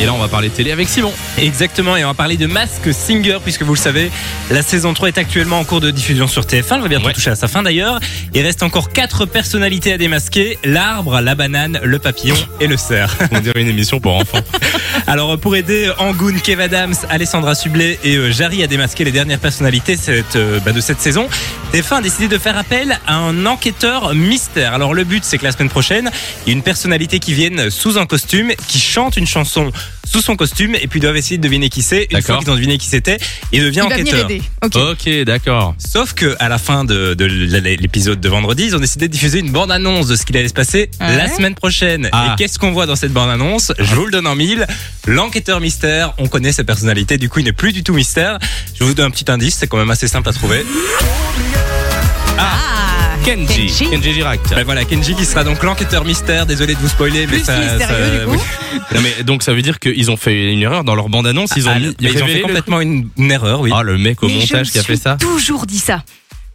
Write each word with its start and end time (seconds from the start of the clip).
Et 0.00 0.06
là, 0.06 0.12
on 0.14 0.18
va 0.18 0.28
parler 0.28 0.48
télé 0.48 0.70
avec 0.70 0.88
Simon. 0.88 1.12
Exactement, 1.38 1.96
et 1.96 2.04
on 2.04 2.08
va 2.08 2.14
parler 2.14 2.36
de 2.36 2.46
Mask 2.46 2.92
Singer, 2.92 3.38
puisque 3.42 3.62
vous 3.62 3.74
le 3.74 3.78
savez, 3.80 4.12
la 4.48 4.62
saison 4.62 4.94
3 4.94 5.08
est 5.08 5.18
actuellement 5.18 5.58
en 5.58 5.64
cours 5.64 5.80
de 5.80 5.90
diffusion 5.90 6.28
sur 6.28 6.42
TF1, 6.42 6.76
elle 6.76 6.80
va 6.82 6.88
bientôt 6.88 7.06
Ouais. 7.08 7.12
toucher 7.12 7.30
à 7.30 7.34
sa 7.34 7.48
fin 7.48 7.64
d'ailleurs. 7.64 7.98
Il 8.32 8.42
reste 8.42 8.62
encore 8.62 8.90
quatre 8.90 9.26
personnalités 9.26 9.92
à 9.92 9.98
démasquer, 9.98 10.56
l'arbre, 10.62 11.20
la 11.20 11.34
banane, 11.34 11.80
le 11.82 11.98
papillon 11.98 12.36
et 12.60 12.68
le 12.68 12.76
cerf. 12.76 13.16
On 13.32 13.40
dirait 13.40 13.60
une 13.62 13.68
émission 13.68 13.98
pour 13.98 14.14
enfants. 14.14 14.38
Alors 15.08 15.36
pour 15.38 15.56
aider 15.56 15.90
Angoun, 15.98 16.40
Kev 16.40 16.62
Adams, 16.62 16.94
Alessandra 17.10 17.56
Sublet 17.56 17.98
et 18.04 18.14
euh, 18.16 18.30
Jarry 18.30 18.62
à 18.62 18.68
démasquer 18.68 19.02
les 19.04 19.10
dernières 19.12 19.38
personnalités 19.40 19.96
cette, 19.96 20.36
euh, 20.36 20.60
bah, 20.64 20.70
de 20.72 20.80
cette 20.80 21.00
saison, 21.00 21.28
TF1 21.72 21.96
a 21.96 22.00
décidé 22.02 22.28
de 22.28 22.38
faire 22.38 22.56
appel 22.56 22.98
à 23.08 23.16
un 23.16 23.46
enquêteur 23.46 24.14
mystère. 24.14 24.74
Alors 24.74 24.94
le 24.94 25.02
but 25.02 25.24
c'est 25.24 25.38
que 25.38 25.44
la 25.44 25.50
semaine 25.52 25.70
prochaine, 25.70 26.10
il 26.46 26.50
y 26.50 26.52
a 26.52 26.56
une 26.56 26.62
personnalité 26.62 27.18
qui 27.18 27.34
vienne 27.34 27.68
sous 27.70 27.98
un 27.98 28.06
costume, 28.06 28.52
qui 28.68 28.78
chante 28.78 29.16
une 29.16 29.26
chanson 29.26 29.72
sous 30.06 30.20
son 30.22 30.36
costume 30.36 30.74
et 30.74 30.86
puis 30.86 31.00
doivent 31.00 31.16
essayer 31.16 31.36
de 31.38 31.42
deviner 31.42 31.68
qui 31.68 31.82
c'est. 31.82 32.08
Une 32.10 32.22
fois 32.22 32.38
qu'ils 32.38 32.50
ont 32.50 32.54
deviné 32.54 32.78
qui 32.78 32.86
c'était, 32.86 33.18
il 33.52 33.62
devient 33.62 33.82
Il 33.84 33.90
va 33.90 33.96
venir 33.96 34.14
enquêteur. 34.14 34.30
aider. 34.30 34.42
Ok. 35.20 35.24
d'accord. 35.26 35.74
Sauf 35.78 36.14
que 36.14 36.34
à 36.38 36.48
la 36.48 36.58
fin 36.58 36.84
de, 36.84 37.14
de 37.14 37.24
l'épisode 37.24 38.20
de 38.20 38.28
vendredi, 38.28 38.64
ils 38.64 38.76
ont 38.76 38.80
décidé 38.80 39.08
de 39.08 39.12
diffuser 39.12 39.38
une 39.40 39.50
bande-annonce 39.52 40.06
de 40.06 40.16
ce 40.16 40.24
qu'il 40.24 40.36
allait 40.36 40.48
se 40.48 40.54
passer 40.54 40.90
Ouais. 41.00 41.16
la 41.16 41.28
semaine 41.28 41.54
prochaine. 41.54 42.08
Ah. 42.12 42.32
Et 42.34 42.38
qu'est-ce 42.42 42.58
qu'on 42.58 42.72
voit 42.72 42.86
dans 42.86 42.96
cette 42.96 43.12
bande-annonce? 43.12 43.72
Je 43.78 43.94
vous 43.94 44.04
le 44.06 44.10
donne 44.10 44.26
en 44.26 44.34
mille. 44.34 44.66
L'enquêteur 45.06 45.60
mystère, 45.60 46.12
on 46.18 46.28
connaît 46.28 46.52
sa 46.52 46.64
personnalité, 46.64 47.18
du 47.18 47.28
coup 47.28 47.38
il 47.40 47.44
n'est 47.44 47.52
plus 47.52 47.72
du 47.72 47.82
tout 47.82 47.94
mystère. 47.94 48.38
Je 48.78 48.84
vous 48.84 48.94
donne 48.94 49.06
un 49.06 49.10
petit 49.10 49.30
indice, 49.30 49.56
c'est 49.58 49.66
quand 49.66 49.76
même 49.78 49.90
assez 49.90 50.08
simple 50.08 50.28
à 50.28 50.32
trouver. 50.32 50.64
Ah, 52.38 52.87
Kenji. 53.24 53.66
Kenji. 53.66 53.90
Kenji 53.90 54.12
Girac. 54.14 54.40
Ben 54.50 54.64
voilà, 54.64 54.84
Kenji 54.84 55.14
qui 55.14 55.24
sera 55.24 55.44
donc 55.44 55.62
l'enquêteur 55.62 56.04
mystère. 56.04 56.46
Désolé 56.46 56.74
de 56.74 56.80
vous 56.80 56.88
spoiler, 56.88 57.20
mais 57.26 57.36
Plus 57.38 57.44
ça, 57.44 57.58
mystérieux, 57.58 57.78
ça- 57.80 58.18
du 58.20 58.24
coup. 58.26 58.32
oui. 58.32 58.78
Non, 58.94 59.00
mais 59.02 59.22
donc 59.24 59.42
ça 59.42 59.52
veut 59.52 59.62
dire 59.62 59.78
qu'ils 59.78 60.10
ont 60.10 60.16
fait 60.16 60.52
une 60.52 60.62
erreur 60.62 60.84
dans 60.84 60.94
leur 60.94 61.08
bande-annonce. 61.08 61.50
Ils 61.56 61.68
ont 61.68 61.72
Ah, 61.74 61.78
mis, 61.78 61.94
mais 62.00 62.10
ils 62.12 62.22
ont 62.22 62.26
fait 62.26 62.40
complètement 62.40 62.80
une, 62.80 63.08
une 63.16 63.30
erreur, 63.30 63.60
oui. 63.60 63.70
Ah, 63.74 63.82
le 63.82 63.98
mec 63.98 64.22
au 64.22 64.26
Mais 64.28 64.34
montage 64.34 64.70
qui 64.70 64.78
a 64.78 64.82
fait 64.82 64.94
suis 64.94 65.02
ça. 65.02 65.16
toujours 65.20 65.66
dit 65.66 65.78
ça. 65.78 66.02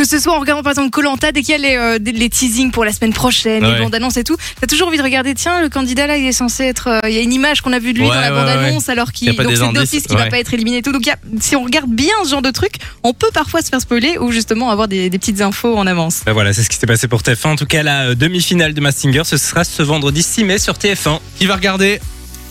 Que 0.00 0.06
ce 0.06 0.18
soit 0.18 0.34
en 0.34 0.40
regardant 0.40 0.62
par 0.62 0.70
exemple 0.72 0.88
Colanta, 0.88 1.30
dès 1.30 1.42
qu'il 1.42 1.50
y 1.50 1.54
a 1.54 1.58
les, 1.58 1.76
euh, 1.76 1.98
les 2.02 2.30
teasings 2.30 2.70
pour 2.70 2.86
la 2.86 2.92
semaine 2.92 3.12
prochaine, 3.12 3.62
Ouais. 3.62 3.74
les 3.74 3.80
bandes 3.80 3.94
annonces 3.94 4.16
et 4.16 4.24
tout, 4.24 4.34
t'as 4.58 4.66
toujours 4.66 4.88
envie 4.88 4.96
de 4.96 5.02
regarder. 5.02 5.34
Tiens, 5.34 5.60
le 5.60 5.68
candidat 5.68 6.06
là, 6.06 6.16
il 6.16 6.24
est 6.26 6.32
censé 6.32 6.64
être. 6.64 6.86
euh, 6.88 7.00
Il 7.06 7.12
y 7.14 7.18
a 7.18 7.20
une 7.20 7.34
image 7.34 7.60
qu'on 7.60 7.74
a 7.74 7.78
vue 7.78 7.92
de 7.92 7.98
lui 7.98 8.06
Ouais, 8.08 8.14
dans 8.14 8.20
la 8.22 8.30
bande 8.30 8.48
annonce, 8.48 8.88
alors 8.88 9.12
qu'il 9.12 9.36
pas 9.36 9.42
c'est 9.44 9.72
d'office 9.74 10.06
qui 10.06 10.14
va 10.16 10.24
pas 10.28 10.38
être 10.38 10.54
éliminé 10.54 10.78
et 10.78 10.82
tout. 10.82 10.92
Donc 10.92 11.02
il 11.04 11.08
y 11.08 11.12
a- 11.12 11.18
si 11.38 11.54
on 11.54 11.64
regarde 11.64 11.90
bien 11.90 12.14
ce 12.24 12.30
genre 12.30 12.40
de 12.40 12.50
truc, 12.50 12.76
on 13.02 13.12
peut 13.12 13.28
parfois 13.34 13.60
se 13.60 13.68
faire 13.68 13.82
spoiler 13.82 14.16
ou 14.16 14.32
justement 14.32 14.70
avoir 14.70 14.88
des, 14.88 15.10
des 15.10 15.18
petites 15.18 15.42
infos 15.42 15.76
en 15.76 15.86
avance. 15.86 16.22
Ben 16.24 16.32
voilà, 16.32 16.54
c'est 16.54 16.62
ce 16.62 16.70
qui 16.70 16.78
s'est 16.78 16.86
passé 16.86 17.06
pour 17.06 17.20
TF1. 17.20 17.48
En 17.48 17.56
tout 17.56 17.66
cas, 17.66 17.82
la 17.82 18.04
euh, 18.08 18.14
demi-finale 18.14 18.72
de 18.72 18.80
Mask 18.80 19.00
Singer, 19.00 19.24
ce 19.26 19.36
sera 19.36 19.64
ce 19.64 19.82
vendredi 19.82 20.22
6 20.22 20.44
mai 20.44 20.58
sur 20.58 20.78
TF1. 20.78 21.20
Qui 21.38 21.44
va 21.44 21.56
regarder? 21.56 22.00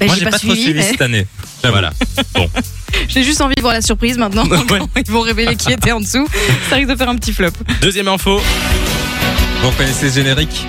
Bah, 0.00 0.04
Moi, 0.04 0.16
j'ai 0.16 0.24
j'ai 0.26 0.30
pas, 0.30 0.38
trop 0.38 0.54
suivi 0.54 0.74
mais 0.74 0.82
cette 0.82 1.00
année. 1.00 1.26
J'avoue. 1.64 1.72
Voilà. 1.78 1.92
j'ai 3.08 3.24
juste 3.24 3.40
envie 3.40 3.54
de 3.54 3.60
voir 3.60 3.74
la 3.74 3.82
surprise 3.82 4.18
maintenant. 4.18 4.44
Ouais. 4.70 4.80
Ils 5.06 5.12
vont 5.12 5.20
révéler 5.20 5.56
qui 5.56 5.72
était 5.72 5.92
en 5.92 6.00
dessous, 6.00 6.26
ça 6.68 6.76
risque 6.76 6.90
de 6.90 6.96
faire 6.96 7.08
un 7.08 7.16
petit 7.16 7.32
flop. 7.32 7.50
Deuxième 7.80 8.08
info. 8.08 8.40
Vous 9.62 9.68
reconnaissez 9.70 10.10
ce 10.10 10.14
générique? 10.16 10.66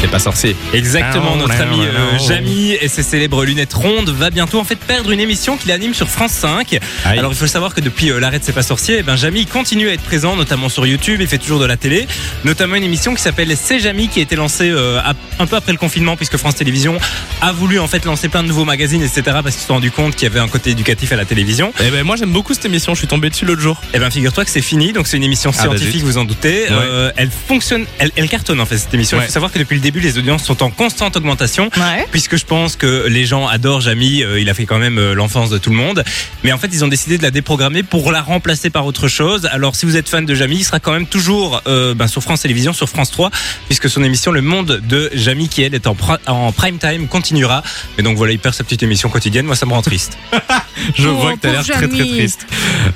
C'est 0.00 0.08
pas 0.08 0.20
sorcier. 0.20 0.54
Exactement, 0.72 1.32
Ah, 1.34 1.38
notre 1.38 1.60
ami 1.60 1.80
euh. 1.84 2.18
Jamy 2.20 2.72
et 2.80 2.86
ses 2.86 3.02
célèbres 3.02 3.44
lunettes 3.44 3.74
rondes 3.74 4.10
va 4.10 4.30
bientôt 4.30 4.60
en 4.60 4.64
fait 4.64 4.76
perdre 4.78 5.10
une 5.10 5.18
émission 5.18 5.56
qu'il 5.56 5.72
anime 5.72 5.92
sur 5.92 6.08
France 6.08 6.30
5. 6.32 6.78
Aïe. 7.04 7.18
Alors 7.18 7.32
il 7.32 7.36
faut 7.36 7.48
savoir 7.48 7.74
que 7.74 7.80
depuis 7.80 8.10
euh, 8.10 8.20
l'arrêt 8.20 8.38
de 8.38 8.44
C'est 8.44 8.52
pas 8.52 8.62
sorcier, 8.62 8.98
eh 9.00 9.02
ben 9.02 9.16
Jamy 9.16 9.44
continue 9.46 9.88
à 9.88 9.92
être 9.94 10.02
présent, 10.02 10.36
notamment 10.36 10.68
sur 10.68 10.86
YouTube, 10.86 11.20
il 11.20 11.26
fait 11.26 11.38
toujours 11.38 11.58
de 11.58 11.64
la 11.66 11.76
télé, 11.76 12.06
notamment 12.44 12.76
une 12.76 12.84
émission 12.84 13.12
qui 13.12 13.20
s'appelle 13.20 13.52
C'est 13.60 13.80
Jamy 13.80 14.06
qui 14.08 14.20
a 14.20 14.22
été 14.22 14.36
lancée 14.36 14.70
euh, 14.70 15.00
un 15.40 15.46
peu 15.46 15.56
après 15.56 15.72
le 15.72 15.78
confinement 15.78 16.16
puisque 16.16 16.36
France 16.36 16.54
Télévisions 16.54 16.96
a 17.42 17.50
voulu 17.50 17.80
en 17.80 17.88
fait 17.88 18.04
lancer 18.04 18.28
plein 18.28 18.44
de 18.44 18.48
nouveaux 18.48 18.64
magazines, 18.64 19.02
etc. 19.02 19.22
parce 19.42 19.56
qu'ils 19.56 19.62
se 19.62 19.66
sont 19.66 19.74
rendu 19.74 19.90
compte 19.90 20.14
qu'il 20.14 20.28
y 20.28 20.30
avait 20.30 20.40
un 20.40 20.48
côté 20.48 20.70
éducatif 20.70 21.10
à 21.10 21.16
la 21.16 21.24
télévision. 21.24 21.72
Eh 21.80 21.90
ben 21.90 22.04
moi 22.04 22.14
j'aime 22.14 22.30
beaucoup 22.32 22.54
cette 22.54 22.64
émission. 22.66 22.94
Je 22.94 22.98
suis 23.00 23.08
tombé 23.08 23.30
dessus 23.30 23.44
l'autre 23.46 23.62
jour. 23.62 23.80
Eh 23.94 23.98
ben 23.98 24.10
figure-toi 24.10 24.44
que 24.44 24.50
c'est 24.50 24.62
fini, 24.62 24.92
donc 24.92 25.08
c'est 25.08 25.16
une 25.16 25.24
émission 25.24 25.50
Ah, 25.52 25.56
bah, 25.56 25.62
scientifique, 25.70 25.96
zut. 26.02 26.04
vous 26.04 26.18
en 26.18 26.24
doutez. 26.24 26.66
Euh, 26.70 27.10
elle 27.16 27.30
fonctionne, 27.48 27.84
elle, 27.98 28.12
elle 28.14 28.28
cartonne 28.28 28.60
en 28.60 28.66
fait 28.66 28.78
cette 28.78 28.94
émission. 28.94 29.18
Ouais. 29.18 29.24
Il 29.24 29.26
faut 29.26 29.32
savoir 29.32 29.50
que 29.50 29.58
depuis 29.58 29.74
le 29.74 29.80
début, 29.90 30.00
les 30.00 30.18
audiences 30.18 30.44
sont 30.44 30.62
en 30.62 30.70
constante 30.70 31.16
augmentation. 31.16 31.70
Ouais. 31.76 32.06
Puisque 32.10 32.36
je 32.36 32.44
pense 32.44 32.76
que 32.76 33.06
les 33.08 33.24
gens 33.24 33.46
adorent 33.46 33.80
Jamy, 33.80 34.22
euh, 34.22 34.38
il 34.40 34.48
a 34.50 34.54
fait 34.54 34.66
quand 34.66 34.78
même 34.78 34.98
euh, 34.98 35.14
l'enfance 35.14 35.48
de 35.50 35.58
tout 35.58 35.70
le 35.70 35.76
monde. 35.76 36.04
Mais 36.44 36.52
en 36.52 36.58
fait, 36.58 36.68
ils 36.72 36.84
ont 36.84 36.88
décidé 36.88 37.16
de 37.18 37.22
la 37.22 37.30
déprogrammer 37.30 37.82
pour 37.82 38.12
la 38.12 38.20
remplacer 38.22 38.68
par 38.70 38.84
autre 38.86 39.08
chose. 39.08 39.46
Alors, 39.50 39.76
si 39.76 39.86
vous 39.86 39.96
êtes 39.96 40.08
fan 40.08 40.26
de 40.26 40.34
Jamy, 40.34 40.56
il 40.56 40.64
sera 40.64 40.78
quand 40.80 40.92
même 40.92 41.06
toujours 41.06 41.62
euh, 41.66 41.94
ben, 41.94 42.06
sur 42.06 42.22
France 42.22 42.42
Télévisions, 42.42 42.72
sur 42.72 42.88
France 42.88 43.10
3, 43.10 43.30
puisque 43.66 43.88
son 43.88 44.02
émission 44.04 44.30
Le 44.32 44.42
Monde 44.42 44.80
de 44.86 45.10
Jamy, 45.14 45.48
qui 45.48 45.62
elle 45.62 45.74
est 45.74 45.86
en, 45.86 45.94
pri- 45.94 46.18
en 46.26 46.52
prime 46.52 46.78
time, 46.78 47.08
continuera. 47.08 47.62
Et 47.96 48.02
donc 48.02 48.16
voilà, 48.18 48.32
il 48.32 48.38
perd 48.38 48.54
sa 48.54 48.64
petite 48.64 48.82
émission 48.82 49.08
quotidienne. 49.08 49.46
Moi, 49.46 49.56
ça 49.56 49.64
me 49.66 49.72
rend 49.72 49.82
triste. 49.82 50.18
Je 50.96 51.08
Oh, 51.08 51.14
vois 51.16 51.32
que 51.34 51.40
t'as 51.40 51.52
l'air 51.52 51.64
très 51.64 51.88
très 51.88 52.06
triste. 52.06 52.46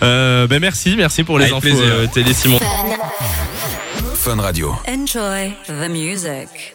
Euh, 0.02 0.46
ben 0.46 0.60
merci, 0.60 0.94
merci 0.96 1.24
pour 1.24 1.38
les 1.38 1.44
Avec 1.46 1.56
infos 1.56 1.62
plaisir. 1.68 1.84
euh, 1.84 2.06
télé 2.06 2.32
Simon. 2.34 2.60
Fun 4.14 4.36
Radio. 4.40 4.76
Enjoy 4.88 5.52
the 5.66 5.88
music. 5.90 6.74